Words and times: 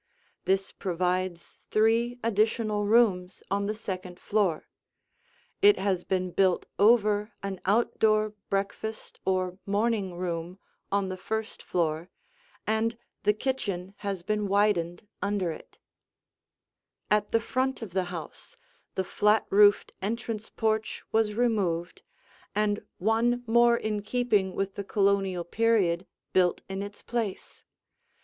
This 0.45 0.71
provides 0.71 1.67
three 1.69 2.17
additional 2.23 2.85
rooms 2.87 3.43
on 3.51 3.67
the 3.67 3.75
second 3.75 4.19
floor. 4.19 4.67
It 5.61 5.77
has 5.77 6.03
been 6.03 6.31
built 6.31 6.65
over 6.79 7.33
an 7.43 7.61
outdoor 7.65 8.29
breakfast 8.49 9.19
or 9.25 9.59
morning 9.67 10.15
room 10.17 10.57
on 10.91 11.09
the 11.09 11.17
first 11.17 11.61
floor, 11.61 12.09
and 12.65 12.97
the 13.21 13.33
kitchen 13.33 13.93
has 13.97 14.23
been 14.23 14.47
widened 14.47 15.07
under 15.21 15.51
it. 15.51 15.77
[Illustration: 17.11 17.11
The 17.11 17.15
Entrance 17.15 17.23
Porch] 17.27 17.27
At 17.27 17.31
the 17.31 17.51
front 17.53 17.81
of 17.83 17.93
the 17.93 18.05
house, 18.05 18.57
the 18.95 19.03
flat 19.03 19.45
roofed 19.51 19.93
entrance 20.01 20.49
porch 20.49 21.03
was 21.11 21.35
removed, 21.35 22.01
and 22.55 22.83
one 22.97 23.43
more 23.45 23.77
in 23.77 24.01
keeping 24.01 24.55
with 24.55 24.73
the 24.73 24.83
Colonial 24.83 25.43
period 25.43 26.07
built 26.33 26.61
in 26.67 26.81
its 26.81 27.03
place. 27.03 27.63